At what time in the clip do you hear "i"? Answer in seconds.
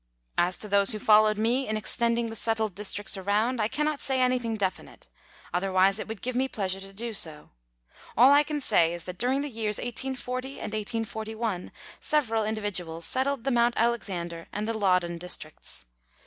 3.61-3.67, 8.31-8.41